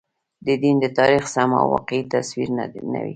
[0.47, 2.63] د دین د تاریخ سم او واقعي تصویر نه
[3.03, 3.09] وي.